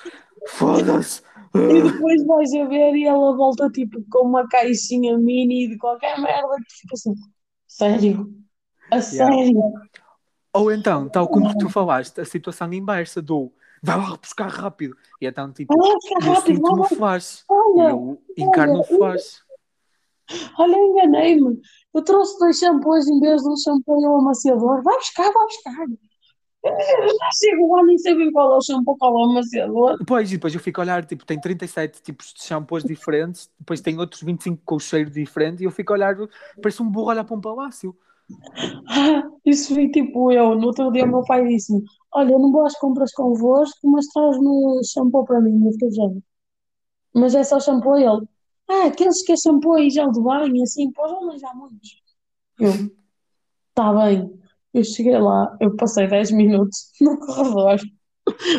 [0.48, 1.22] foda-se.
[1.54, 5.78] e Ah." depois vais a ver e ela volta tipo com uma caixinha mini de
[5.78, 7.14] qualquer merda que tu fica assim,
[7.66, 8.32] sério?
[8.90, 9.72] A sério?
[10.52, 14.96] Ou então, tal como tu falaste, a situação inversa do vai lá buscar rápido.
[15.20, 17.40] E então, tipo, ficar eu rápido, sinto-me o vai lá, flash.
[17.40, 19.42] E olha, eu encarno o flash.
[20.58, 21.60] olha, enganei-me.
[21.96, 24.82] Eu trouxe dois shampoos em vez de um shampoo e um amaciador.
[24.82, 25.86] Vai buscar, vai buscar.
[26.62, 29.96] Eu já chego lá, nem sei bem qual é o shampoo, qual é o amaciador.
[29.98, 33.80] Depois, e depois eu fico a olhar, tipo, tem 37 tipos de shampoos diferentes, depois
[33.80, 36.14] tem outros 25 com cheiro diferente, e eu fico a olhar,
[36.60, 37.96] parece um burro a olhar para um palácio.
[38.90, 40.54] Ah, isso foi tipo eu.
[40.54, 41.82] No outro dia, o meu pai disse-me:
[42.12, 45.64] Olha, eu não vou às compras convosco, mas traz-me shampoo para mim.
[45.64, 46.02] Eu fiquei já.
[47.14, 48.28] Mas é só shampoo ele.
[48.68, 52.02] Ah, aqueles que é shampoo e gel de banho, assim, já não já muitos.
[52.58, 52.72] Eu,
[53.74, 54.32] tá bem.
[54.74, 57.80] Eu cheguei lá, eu passei 10 minutos no corredor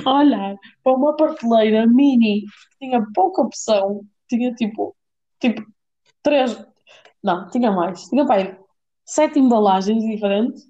[0.05, 2.41] a olhar para uma prateleira mini
[2.79, 4.95] que tinha pouca opção, tinha tipo,
[5.39, 5.61] tipo,
[6.23, 6.57] três,
[7.23, 8.57] não, tinha mais, tinha pai,
[9.05, 10.63] sete embalagens diferentes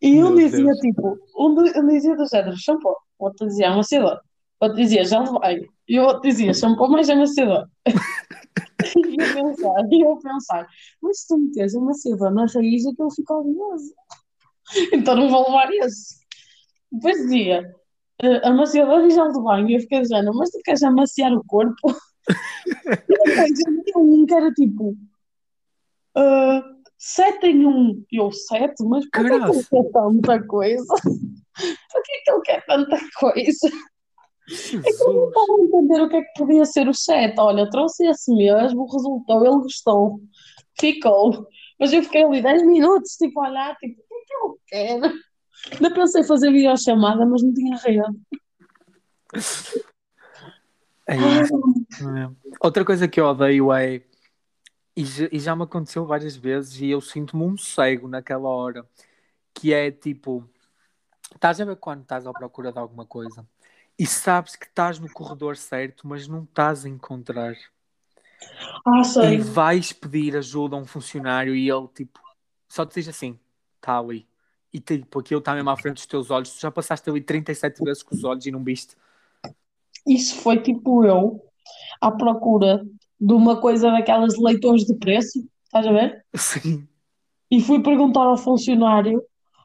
[0.00, 0.78] e um Meu dizia Deus.
[0.80, 4.20] tipo, um, um dizia do género shampoo, outro dizia amaciador,
[4.60, 7.68] outro dizia de banho e o outro dizia shampoo mais amaciador.
[8.96, 10.68] E eu pensar, e eu pensar,
[11.02, 13.92] mas se tu meteres amaciador na raiz, aquilo fica oleoso.
[14.92, 16.18] Então não vou levar esse.
[16.92, 17.74] Depois dizia,
[18.22, 19.68] eh, amaciador e gel de banho.
[19.68, 21.76] E eu fiquei dizendo, mas tu queres amaciar o corpo?
[22.68, 24.96] E depois eu tinha um que era tipo,
[26.16, 26.62] eh,
[26.98, 28.04] sete em um.
[28.12, 28.84] E eu, sete?
[28.84, 30.86] Mas por que é que ele quer tanta coisa?
[30.86, 33.70] Por que é que ele quer tanta coisa?
[34.48, 35.28] Eu não Jesus.
[35.28, 37.38] estava a entender o que é que podia ser o sete.
[37.38, 40.20] Olha, trouxe esse mesmo, resultou, ele gostou,
[40.78, 41.46] ficou.
[41.78, 44.58] Mas eu fiquei ali 10 minutos, tipo, a olhar, tipo, o que é que eu
[44.66, 45.14] quero?
[45.72, 48.18] Ainda pensei fazer videochamada, mas não tinha rede.
[51.06, 51.16] É?
[52.60, 54.02] Outra coisa que eu odeio é,
[54.96, 58.86] e já, e já me aconteceu várias vezes, e eu sinto-me um cego naquela hora,
[59.54, 60.48] que é tipo,
[61.34, 63.46] estás a ver quando estás à procura de alguma coisa
[63.98, 67.54] e sabes que estás no corredor certo, mas não estás a encontrar.
[68.86, 69.38] Ah, E sei.
[69.38, 72.20] vais pedir ajuda a um funcionário e ele, tipo,
[72.68, 73.38] só te diz assim:
[73.76, 74.26] está ali.
[74.72, 76.52] E tipo, aquilo está mesmo à frente dos teus olhos.
[76.54, 78.94] Tu já passaste ali 37 vezes com os olhos e não viste.
[80.06, 81.42] Isso foi tipo eu,
[82.00, 82.84] à procura
[83.20, 86.24] de uma coisa daquelas de leitores de preço, estás a ver?
[86.34, 86.86] Sim.
[87.50, 89.22] E fui perguntar ao funcionário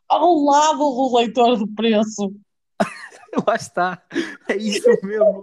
[0.09, 2.33] ao lado do leitor de preço.
[3.47, 4.01] Lá está.
[4.47, 5.41] É isso mesmo.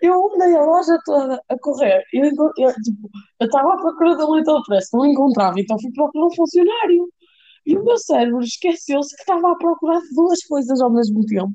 [0.00, 2.04] Eu andei a loja toda a correr.
[2.12, 5.58] Eu enco- eu, tipo, eu estava à procura de um leitor de preço, não encontrava,
[5.60, 7.08] então fui procurar um funcionário.
[7.66, 11.52] E o meu cérebro esqueceu-se que estava a procurar duas coisas ao mesmo tempo.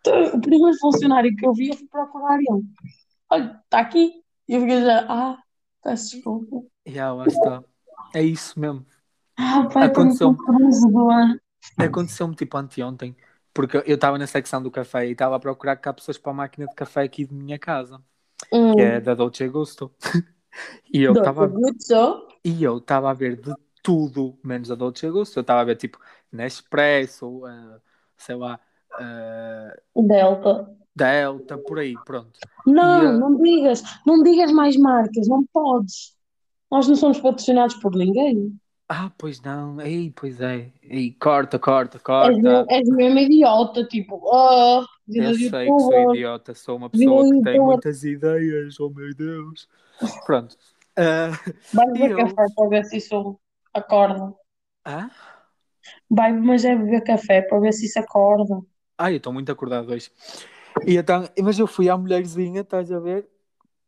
[0.00, 2.64] Então, o primeiro funcionário que eu vi, eu fui procurar ele.
[3.30, 4.12] Olha, está aqui.
[4.48, 5.38] E eu fiquei já, ah,
[5.82, 6.62] peço desculpa.
[6.86, 7.64] Já, lá está.
[8.14, 8.84] É isso mesmo.
[9.36, 10.36] Ah, pai, tenho Aconteceu.
[11.78, 13.16] Aconteceu-me tipo anteontem.
[13.54, 16.34] Porque eu estava na secção do café e estava a procurar cá pessoas para a
[16.34, 18.02] máquina de café aqui de minha casa,
[18.52, 19.90] Hum, que é da Dolce Gusto.
[20.92, 21.52] E eu estava
[22.44, 25.38] e eu estava a ver de tudo menos a Dolce Gusto.
[25.38, 25.98] Eu estava a ver tipo
[26.30, 27.80] Nespresso, eh,
[28.16, 28.60] sei lá,
[29.00, 30.70] eh, Delta.
[30.94, 32.38] Delta, por aí, pronto.
[32.64, 36.14] Não, E, não digas, não digas mais marcas, não podes.
[36.70, 38.56] Nós não somos patrocinados por ninguém.
[38.88, 39.80] Ah, pois não.
[39.80, 40.72] Ei, pois é.
[40.82, 42.40] Ei, corta, corta, És, corta.
[42.46, 44.20] me- és mesmo idiota, tipo,
[45.06, 49.14] vida Eu sei que sou idiota, sou uma pessoa que tem muitas ideias, oh meu
[49.14, 49.68] Deus.
[50.26, 50.56] Pronto.
[51.76, 53.38] Vais e beber eu, café para ver se isso.
[53.74, 54.34] Acorda.
[54.84, 55.10] Hã?
[56.16, 58.56] Vai, mas é beber café para ver se isso acorda.
[58.98, 60.10] Ai, eu estou muito acordado hoje.
[60.86, 63.28] E então, mas eu fui à mulherzinha, estás a ver?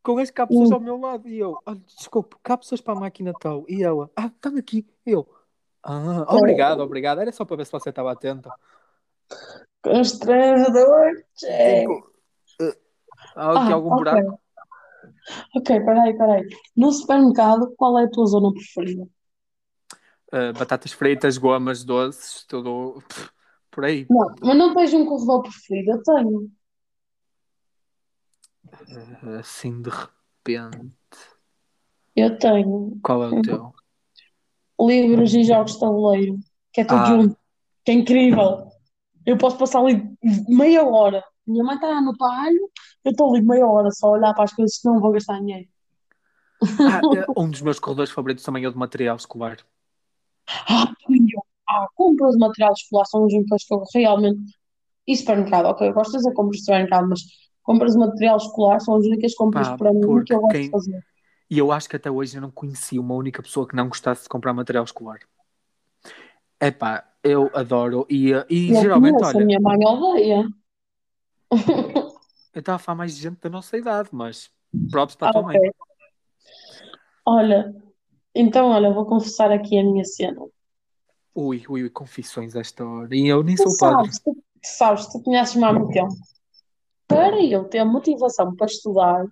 [0.07, 0.75] Com as cápsulas Hum.
[0.75, 1.29] ao meu lado.
[1.29, 3.65] E eu, ah, desculpe, cápsulas para a máquina tal.
[3.69, 4.87] E ela, ah, estão aqui.
[5.05, 5.27] E eu,
[5.83, 7.21] ah, obrigado, obrigado.
[7.21, 8.55] Era só para ver se você estava atenta.
[9.83, 11.25] Constrangedor.
[11.37, 12.09] Tipo,
[12.61, 12.77] eh,
[13.35, 13.99] há aqui Ah, algum ok.
[13.99, 14.41] buraco?
[15.57, 16.49] Ok, peraí, peraí.
[16.77, 19.09] No supermercado, qual é a tua zona preferida?
[20.33, 23.29] Eh, batatas fritas, gomas, doces, tudo pff,
[23.73, 24.07] por aí.
[24.09, 25.91] Não, mas não tens um corredor preferido?
[25.93, 26.51] Eu tenho.
[28.89, 30.95] Eh, assim de repente.
[32.15, 32.99] Eu tenho.
[33.03, 33.75] Qual é o teu?
[34.81, 36.39] Livros e jogos de tabuleiro.
[36.73, 37.07] Que é tudo Ah.
[37.07, 37.37] junto.
[37.85, 38.69] Que é incrível.
[39.25, 40.03] Eu posso passar ali
[40.49, 41.25] meia hora.
[41.47, 42.71] Minha mãe está no talho,
[43.05, 45.39] eu estou ali meia hora só a olhar para as coisas que não vou gastar
[45.39, 45.69] dinheiro.
[46.61, 49.59] Ah, eh, um dos meus corredores favoritos também é o de material escolar.
[50.49, 50.93] Ah,
[51.69, 54.53] ah, compras de material escolar são as únicas que eu realmente.
[55.07, 57.21] E supermercado, ok, eu gosto de fazer compras de supermercado, mas
[57.67, 60.65] compras de material escolar são as únicas compras Pá, para mim que eu gosto quem-
[60.67, 61.05] de fazer.
[61.51, 64.25] E eu acho que até hoje eu não conheci uma única pessoa que não gostasse
[64.25, 65.21] de comprar material escolar.
[66.61, 68.07] Epá, eu adoro.
[68.11, 70.49] E, eh, e Eu geralmente, conheço, a olha, minha mãe odeia.
[72.55, 74.51] eu estava a falar mais de gente da nossa idade, mas
[74.91, 75.57] props para a Ah, tua mãe.
[75.57, 75.71] ok.
[77.27, 77.75] Olha,
[78.35, 80.41] então, olha, vou confessar aqui a minha cena.
[81.35, 83.15] Ui, ui, ui, confissões a esta hora.
[83.15, 84.11] E eu nem Tu sou padre.
[84.11, 86.15] sabes, tu, tu sabes, tu conheces-me há muito tempo.
[87.07, 89.27] Para eu ter motivação para estudar,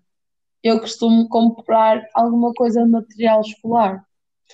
[0.63, 4.05] eu costumo comprar alguma coisa de material escolar.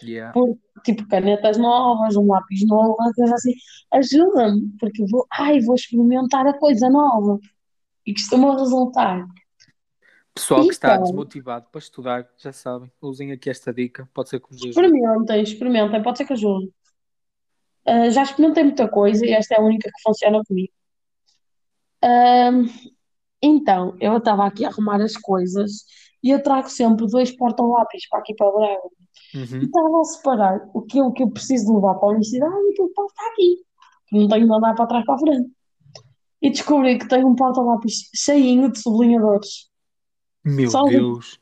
[0.02, 0.32] Yeah.
[0.32, 3.52] Por, tipo canetas novas, um lápis novo, uma coisa assim.
[3.92, 7.38] Ajuda-me, porque vou, ai, vou experimentar a coisa nova.
[8.06, 9.26] E costuma resultar.
[10.34, 11.04] Pessoal que está Então.
[11.04, 14.08] desmotivado para estudar, já sabem, usem aqui esta dica.
[14.14, 14.70] Pode ser que vos ajude.
[14.70, 16.72] Experimentem, experimentem, pode ser que ajude.
[17.86, 20.72] Ah, já experimentei muita coisa e esta é a única que funciona comigo.
[22.02, 22.66] Ahm,
[23.42, 25.84] então, eu estava aqui a arrumar as coisas
[26.22, 28.80] e eu trago sempre dois porta-lápis para aqui para o Braga.
[29.32, 29.62] E Uhum.
[29.62, 33.26] estava a separar aquilo que eu preciso levar para a universidade e aquilo que estar
[33.32, 33.56] aqui.
[34.12, 35.50] Não tenho de andar para trás para a frente.
[36.42, 39.70] E descobri que tenho um porta-lápis cheinho de sublinhadores.
[40.44, 41.38] Meu Só Deus.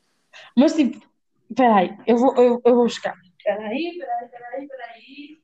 [0.56, 1.00] Mas tipo,
[1.48, 3.14] espera aí, eu vou, eu, eu vou buscar.
[3.38, 5.38] Espera aí, espera aí.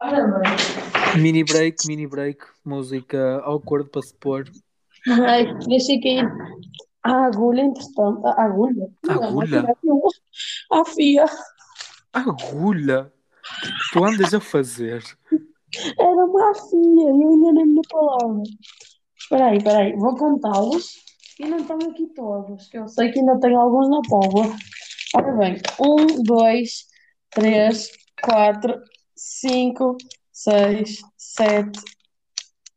[0.00, 1.22] Ora bem.
[1.22, 4.44] Mini break, mini break, música awkward para se pôr.
[5.08, 6.26] Ai, deixei cair
[7.02, 8.26] a agulha, entretanto.
[8.26, 8.90] A agulha?
[9.08, 9.76] Agulha?
[10.72, 11.24] a fia.
[12.12, 13.12] Agulha?
[13.92, 15.02] Tu andas a fazer?
[15.98, 18.42] Era uma fia, eu enganei-me na palavra.
[19.16, 21.06] Espera aí, espera aí, vou contá-los.
[21.38, 24.56] E não estão aqui todos, que eu sei que ainda tenho alguns na póvoa.
[25.14, 26.86] Ora bem, um, dois,
[27.30, 27.90] três,
[28.22, 28.80] quatro,
[29.14, 29.96] cinco,
[30.32, 31.78] seis, sete,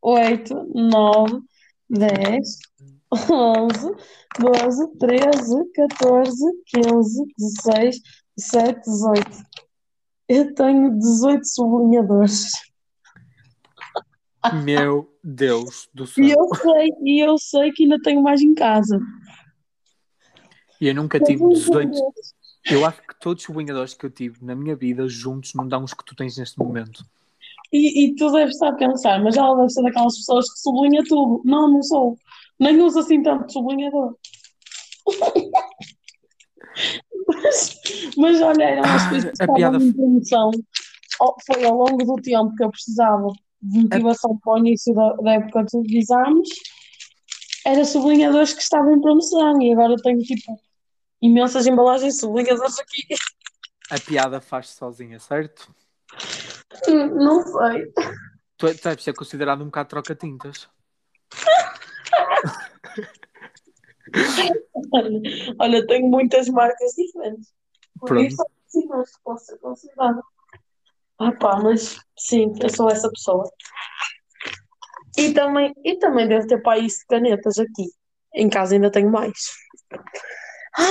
[0.02, 1.42] oito, nove,
[1.90, 2.58] dez,
[3.12, 3.92] onze,
[4.40, 8.00] doze, treze, quatorze, quinze, dezesseis,
[8.38, 9.38] dezessete, dezoito.
[10.28, 12.52] Eu tenho 18 sublinhadores.
[14.64, 16.26] Meu Deus do E céu.
[16.28, 19.00] eu sei, e eu sei que ainda tenho mais em casa.
[20.80, 21.92] E eu nunca tive 18.
[22.72, 25.84] Eu acho que todos os sublinhadores que eu tive na minha vida juntos não dão
[25.84, 27.04] os que tu tens neste momento.
[27.72, 31.04] E, e tu deves estar a pensar, mas ela deve ser daquelas pessoas que sublinha
[31.08, 31.42] tudo.
[31.46, 32.18] Não, não sou.
[32.60, 34.16] Nem uso assim tanto sublinhador.
[37.28, 37.76] mas,
[38.18, 40.52] mas olha, eram as Ah, coisas que estavam em promoção.
[41.22, 43.28] Oh, Foi ao longo do tempo que eu precisava
[43.62, 46.50] de motivação para o início da, da época de exames.
[47.66, 50.60] Era sublinhadores que estavam em promoção e agora tenho tipo
[51.22, 53.04] imensas embalagens de sublinhadores aqui.
[53.92, 55.74] A piada faz-se sozinha, certo?
[56.88, 57.92] Não sei.
[58.58, 60.70] Tu é- deves ser considerado um bocado troca-tintas.
[65.60, 67.54] Olha, tenho muitas marcas diferentes.
[68.00, 68.28] Por Pronto.
[68.28, 70.22] isso, sim, acho que posso ser considerada.
[71.20, 73.50] Ah pá, mas sim, eu sou essa pessoa.
[75.18, 77.90] E também, e também devo ter para isso de canetas aqui.
[78.34, 79.38] Em casa ainda tenho mais.
[80.78, 80.86] Ai,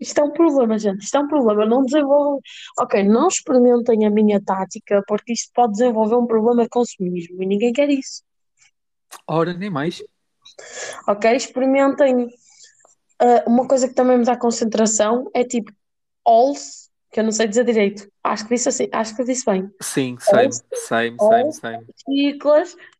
[0.00, 1.02] isto é um problema, gente.
[1.04, 1.66] Isto é um problema.
[1.66, 2.40] Não desenvolvam.
[2.78, 7.46] Ok, não experimentem a minha tática, porque isto pode desenvolver um problema de consumismo e
[7.46, 8.22] ninguém quer isso.
[9.26, 10.02] Ora, nem mais.
[11.06, 11.34] Ok?
[11.34, 12.28] Experimentem.
[13.18, 15.72] ah, uma coisa que também me dá concentração é tipo
[16.24, 18.08] alls, que eu não sei dizer direito.
[18.22, 19.68] Acho que disse assim, acho que disse bem.
[19.80, 21.86] Sim, same, same, same, same.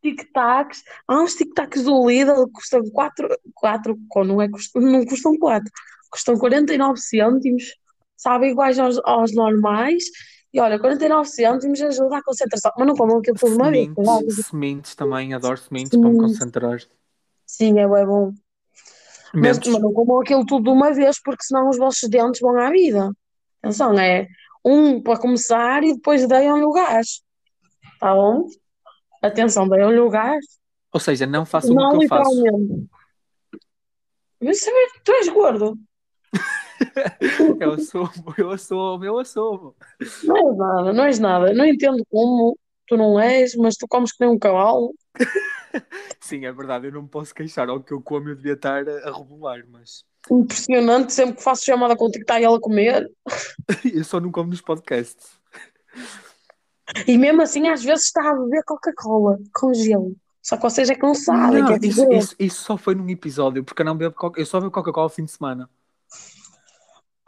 [0.03, 0.83] Tic-tacs.
[1.07, 5.71] Há uns tic-tacs do Lidl que custam 4, 4, não, é, não custam 4,
[6.11, 7.75] custam 49 cêntimos.
[8.17, 10.05] sabe, iguais aos, aos normais.
[10.53, 12.73] E olha, 49 cêntimos ajuda a concentração.
[12.77, 13.93] Mas não comam aquilo tudo de uma vez.
[13.95, 16.79] Sementes, sementes também, adoro sementes para me concentrar.
[17.47, 18.33] Sim, é bem bom.
[19.35, 22.59] Mas, mas não comam aquilo tudo de uma vez, porque senão os vossos dentes vão
[22.59, 23.13] à vida.
[23.63, 24.27] Atenção, é
[24.65, 27.23] um para começar e depois deiam-lhe o gás.
[28.01, 28.47] Tá bom?
[29.23, 30.45] Atenção, deiam-lhe o gás.
[30.93, 32.89] ou seja, não façam o Não que eu faço.
[34.41, 35.79] Mas saber, tu és gordo.
[37.61, 39.75] Eu assumo, eu assumo, eu assumo.
[40.25, 41.53] Não és nada, não és nada.
[41.53, 44.95] Não entendo como tu não és, mas tu comes que nem um cavalo.
[46.21, 47.69] Sim, é verdade, eu não me posso queixar.
[47.69, 51.97] Ao que eu como, eu devia estar a rebolar, mas Impressionante, sempre que faço chamada
[51.97, 53.11] contigo está ela a comer.
[53.95, 55.27] eu só não como nos podcasts.
[57.07, 60.17] E mesmo assim, às vezes está a beber Coca-Cola com gelo.
[60.43, 61.61] Só que vocês é que não sabem.
[61.63, 64.41] Não, que é isso, isso, isso só foi num episódio, porque eu não bebo Coca-
[64.41, 65.69] eu só bebo Coca-Cola ao fim de semana.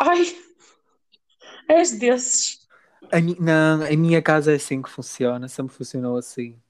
[0.00, 0.24] Ai,
[1.68, 2.68] és desses.
[3.12, 6.60] A mi- não, a minha casa é assim que funciona, sempre funcionou assim.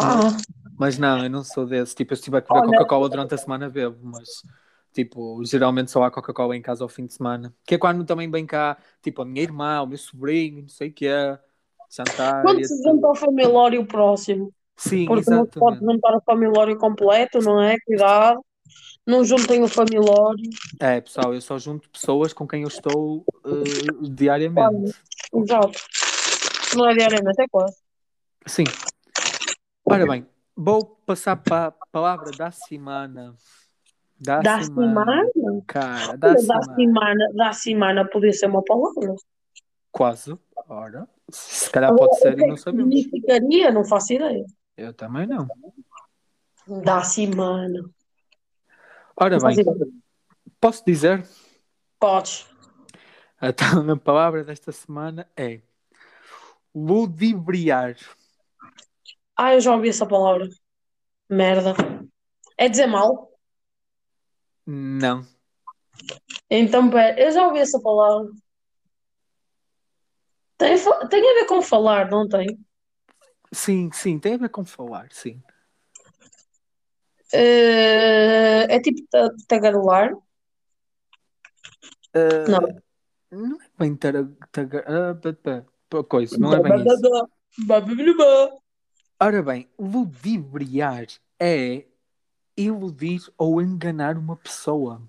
[0.00, 0.36] Ah,
[0.76, 1.94] Mas não, eu não sou desse.
[1.94, 4.44] Tipo, se tiver que beber Coca-Cola durante a semana, bebo, mas
[4.92, 7.54] tipo, geralmente só há Coca-Cola em casa ao fim de semana.
[7.66, 10.88] Que é quando também vem cá, tipo, a minha irmã, o meu sobrinho, não sei
[10.90, 11.38] o que é,
[11.90, 12.48] jantar.
[12.48, 12.82] quando se etc.
[12.82, 14.52] junta ao familório próximo.
[14.76, 15.84] Sim, Porque não se pode exatamente.
[15.84, 17.76] juntar o familório completo, não é?
[17.86, 18.40] Cuidado.
[19.08, 20.50] Não juntem o familório.
[20.78, 24.94] É, pessoal, eu só junto pessoas com quem eu estou eh, diariamente.
[25.34, 25.78] Exato.
[26.76, 27.76] Não é diariamente, é quase.
[28.46, 28.64] Sim.
[29.82, 33.34] Ora bem, vou passar para a palavra da semana.
[34.20, 35.24] Da, Da semana.
[35.32, 35.62] semana?
[35.66, 36.74] Cara, da Olha, Da semana.
[36.74, 39.14] semana, da semana podia ser uma palavra.
[39.90, 40.36] Quase.
[40.68, 42.94] Ora, se calhar pode ser e não sabemos.
[42.94, 44.44] Significaria, não faço ideia.
[44.76, 45.46] Eu também não.
[46.84, 47.88] Da semana.
[49.20, 49.56] Ora bem,
[50.60, 51.26] posso dizer?
[51.98, 52.46] Podes.
[53.42, 55.60] Então, a palavra desta semana é
[56.74, 57.96] ludibriar.
[59.36, 60.48] Ah, eu já ouvi essa palavra.
[61.28, 61.74] Merda.
[62.56, 63.32] É dizer mal?
[64.66, 65.26] Não.
[66.50, 68.30] Então, pera, eu já ouvi essa palavra.
[70.56, 70.76] Tem,
[71.08, 72.58] tem a ver com falar, não tem?
[73.52, 75.42] Sim, sim, tem a ver com falar, sim.
[77.32, 80.14] Eh, é tipo ta- tagarelar?
[82.14, 82.78] Uh, Não.
[83.30, 87.00] Não é bem tara, taga- ah, coisa, não é bem isso.
[89.20, 91.06] Ora bem, ludibriar
[91.38, 91.84] é
[92.56, 95.02] iludir ou enganar uma pessoa.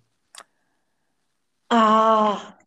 [1.69, 2.57] Ah,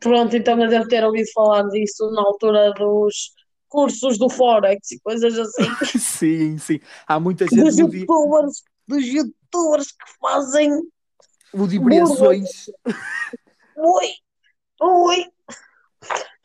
[0.00, 3.32] pronto, então eu devo ter ouvido falar disso na altura dos
[3.68, 5.70] cursos do Forex e coisas assim.
[5.98, 6.80] Sim, sim.
[7.06, 10.70] Há muita gente Dos youtubers, dos youtubers que fazem.
[11.54, 12.66] ludibriações.
[13.76, 14.08] Ui,
[14.82, 15.26] ui.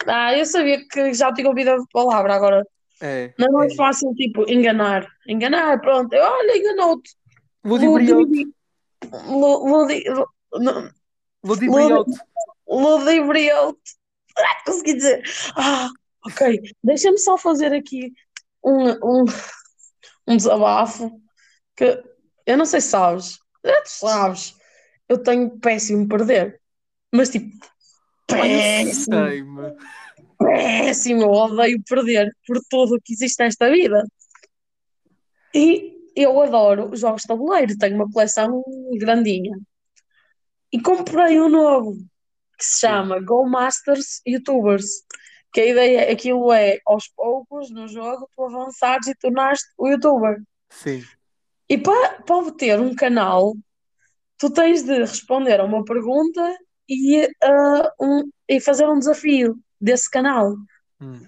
[0.07, 2.63] Ah, eu sabia que já tinha ouvido a palavra, agora
[3.01, 3.75] É, não é mais é.
[3.75, 5.07] fácil, tipo, enganar.
[5.27, 6.15] Enganar, pronto.
[6.15, 7.15] Olha, enganou-te.
[7.63, 8.45] Ludibriou-te.
[12.67, 13.95] Ludibriou-te.
[14.37, 15.23] Ah, consegui dizer.
[15.55, 15.89] Ah,
[16.25, 16.59] ok.
[16.83, 18.13] Deixa-me só fazer aqui
[18.63, 19.25] um, um,
[20.27, 21.11] um desabafo
[21.75, 22.03] que
[22.45, 23.39] eu não sei se sabes.
[23.63, 24.55] Já tu sabes.
[25.09, 26.61] Eu tenho péssimo perder.
[27.11, 27.49] Mas tipo,
[28.27, 29.75] péssimo, sei-me.
[30.37, 31.21] péssimo.
[31.23, 34.03] Eu odeio perder por tudo o que existe nesta vida.
[35.53, 37.77] E eu adoro jogos de tabuleiro.
[37.77, 38.63] Tenho uma coleção
[38.97, 39.57] grandinha.
[40.71, 41.95] E comprei um novo
[42.57, 45.03] que se chama Go Masters YouTubers.
[45.53, 50.41] Que a ideia, aquilo é, aos poucos, no jogo, tu avançares e tornaste o youtuber.
[50.69, 51.01] Sim.
[51.69, 53.55] E para, para obter um canal,
[54.37, 56.57] tu tens de responder a uma pergunta
[56.89, 60.55] e, ah, um, e fazer um desafio desse canal.
[61.01, 61.25] Hum.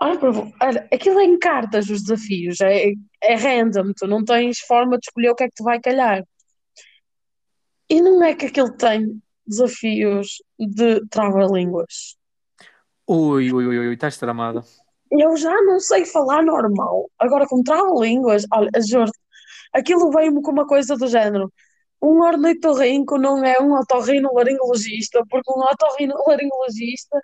[0.00, 0.18] Olha,
[0.60, 5.06] olha, aquilo é em cartas os desafios, é, é random, tu não tens forma de
[5.06, 6.24] escolher o que é que te vai calhar.
[7.88, 12.16] E não é que aquilo tem desafios de trava-línguas.
[13.06, 14.64] Ui, ui, ui, ui, estás tramada.
[15.10, 17.08] Eu já não sei falar normal.
[17.18, 19.12] Agora, com trava-línguas, olha, juro,
[19.72, 21.52] aquilo veio-me com uma coisa do género.
[22.00, 27.20] Um ornitorrinco não é um otorrinolaringologista, porque um otorrinolaringologista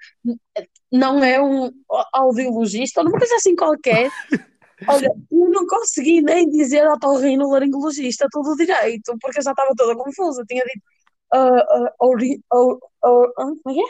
[0.92, 1.72] não é um
[2.12, 4.08] audiologista, uma coisa assim qualquer.
[4.86, 10.44] Olha, eu não consegui nem dizer otorrinolaringologista tudo direito, porque eu já estava toda confusa.
[10.46, 10.82] Tinha dito
[11.34, 11.92] é
[13.72, 13.84] que é?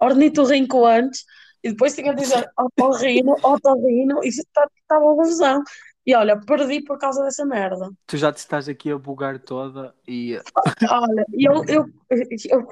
[0.00, 1.24] ornitorrinco antes,
[1.62, 5.62] e depois tinha de dizer otorrino, otorrino, e estava uma confusão.
[6.06, 7.90] E olha, perdi por causa dessa merda.
[8.06, 10.38] Tu já te estás aqui a bugar toda e
[10.90, 12.68] Olha, eu, eu, eu,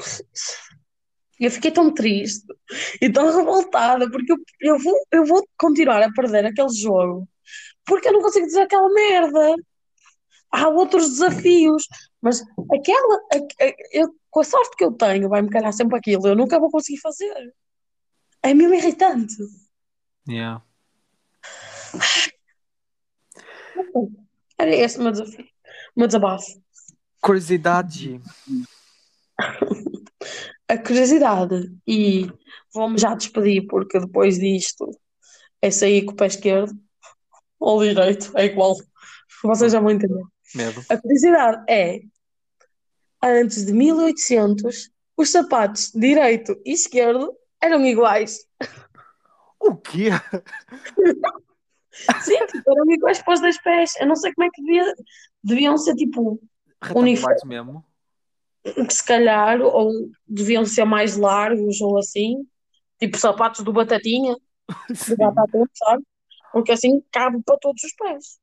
[1.41, 2.47] Eu fiquei tão triste
[3.01, 7.27] e tão revoltada porque eu, eu vou, eu vou continuar a perder aquele jogo
[7.85, 9.55] porque eu não consigo dizer aquela merda.
[10.51, 11.87] Há outros desafios,
[12.21, 13.21] mas aquela,
[13.91, 17.01] eu, com a sorte que eu tenho, vai-me calhar sempre aquilo, eu nunca vou conseguir
[17.01, 17.55] fazer.
[18.43, 19.35] É mesmo irritante.
[20.29, 20.63] Yeah.
[24.59, 26.63] Era esse o meu desafio, o meu desabafo.
[27.21, 28.21] Curiosidade.
[30.69, 32.31] A curiosidade, e
[32.73, 34.91] vou-me já despedir, porque depois disto
[35.61, 36.73] é sair com o pé esquerdo
[37.59, 38.77] ou direito, é igual.
[39.43, 40.23] Vocês já vão entender.
[40.55, 40.83] Medo.
[40.89, 42.01] A curiosidade é,
[43.23, 48.47] antes de 1800, os sapatos direito e esquerdo eram iguais.
[49.61, 50.09] O quê?
[52.23, 53.93] Sim, tipo, eram iguais para os dois pés.
[54.01, 54.95] Eu não sei como é que devia,
[55.43, 56.41] deviam ser tipo,
[56.83, 57.85] Retangulares mesmo.
[58.63, 59.91] que se calhar, ou
[60.27, 62.47] deviam ser mais largos ou assim,
[62.99, 64.35] tipo sapatos do Batatinha,
[64.95, 65.17] Sim.
[65.17, 66.05] do Batatão, sabe?
[66.53, 68.39] Porque assim cabe para todos os pés.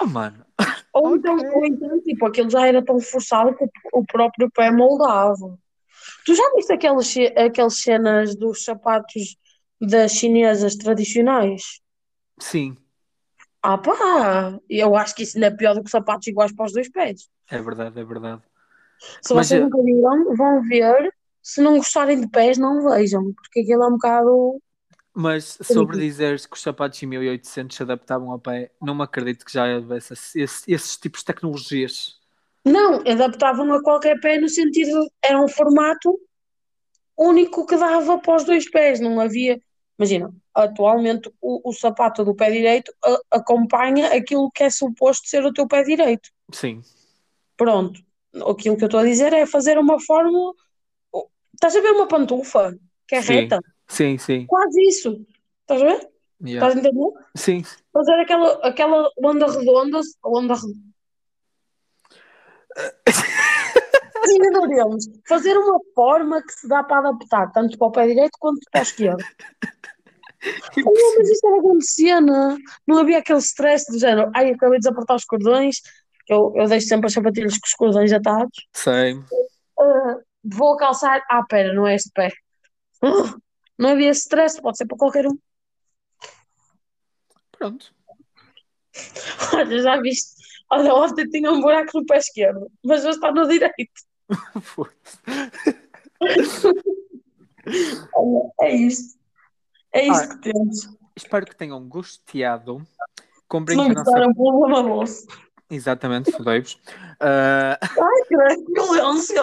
[0.00, 0.44] Oh, mano.
[0.92, 1.18] Ou, Ok.
[1.18, 5.58] então, ou então, tipo, aquilo já era tão forçado que o, próprio pé moldava.
[6.24, 9.36] Tu já viste aquelas, aquelas cenas dos sapatos
[9.80, 11.80] das chinesas tradicionais?
[12.38, 12.76] Sim,
[13.62, 16.72] Ah pá, eu acho que isso ainda é pior do que sapatos iguais para os
[16.72, 17.28] dois pés.
[17.50, 18.42] é verdade, é verdade.
[19.22, 21.12] Se Mas vocês eu- nunca viram, vão ver.
[21.42, 24.60] Se não gostarem de pés, não vejam, porque aquilo é um bocado.
[25.14, 29.44] Mas sobre dizeres que os sapatos em 1800 se adaptavam ao pé, não me acredito
[29.44, 32.18] que já houvesse esse- esse- esses tipos de tecnologias.
[32.64, 35.06] Não, adaptavam a qualquer pé no sentido.
[35.22, 36.18] Era um formato
[37.16, 39.60] único que dava para os dois pés, não havia.
[39.98, 45.44] Imagina, atualmente o, o sapato do pé direito a- acompanha aquilo que é suposto ser
[45.44, 46.30] o teu pé direito.
[46.52, 46.80] Sim,
[47.56, 48.00] Pronto.
[48.50, 50.52] Aquilo que eu estou a dizer é fazer uma forma.
[51.54, 52.76] Estás a ver uma pantufa
[53.06, 53.32] que é Sim.
[53.34, 53.60] reta?
[53.88, 54.44] sim, sim.
[54.46, 55.24] Quase isso.
[55.60, 56.08] Estás a ver?
[56.44, 56.68] Yeah.
[56.68, 57.10] Estás a entender?
[57.36, 60.00] Sim, Fazer aquela, aquela onda redonda.
[60.24, 60.94] Onda redonda.
[65.28, 68.80] Fazer uma forma que se dá para adaptar tanto para o pé direito quanto para
[68.80, 69.24] o esquerdo.
[70.84, 72.58] Oh, mas isto era grande cena.
[72.86, 74.30] Não havia aquele stress do género.
[74.34, 75.76] Ai, acabei de desapertar os cordões.
[76.28, 78.66] Eu, eu deixo sempre as sapatilhas com os cordões atados.
[78.74, 79.18] sei.
[79.78, 81.22] Ah, vou calçar.
[81.30, 82.30] Ah, pera, não é este pé.
[83.02, 83.36] Ah,
[83.78, 85.38] não havia stress, pode ser para qualquer um.
[87.52, 87.94] Pronto.
[89.54, 90.34] Olha, já viste?
[90.70, 93.74] Olha, ontem tinha um buraco no pé esquerdo, mas hoje está no direito.
[98.14, 99.23] Olha, é isto.
[99.94, 100.28] É isto Ah.
[100.28, 100.88] que temos.
[101.16, 102.84] Espero que tenham gostado.
[103.16, 104.02] Se Comprem não a nossa.
[104.04, 105.26] gostaram, problema vosso.
[105.70, 106.78] Exatamente, fodei-vos.
[107.20, 108.36] Ah, Ai, que
[108.72, 109.42] violência.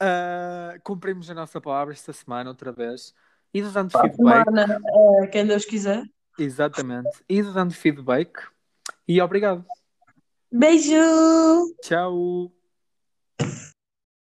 [0.00, 3.14] ah, cumprimos a nossa palavra esta semana outra vez.
[3.52, 4.44] E dando Para a feedback.
[4.44, 4.80] semana,
[5.22, 6.02] eh, quem Deus quiser.
[6.38, 7.10] Exatamente.
[7.28, 8.32] E dando feedback.
[9.06, 9.64] E obrigado.
[10.50, 10.94] Beijo!
[11.82, 12.50] Tchau.